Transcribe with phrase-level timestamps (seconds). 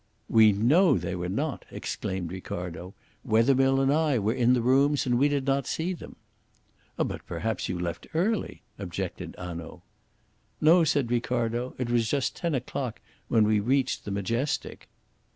[0.29, 2.95] "We know they were not," exclaimed Ricardo.
[3.23, 6.15] "Wethermill and I were in the rooms and we did not see them."
[6.97, 9.83] "But perhaps you left early," objected Hanaud.
[10.59, 11.75] "No," said Ricardo.
[11.77, 14.89] "It was just ten o'clock when we reached the Majestic."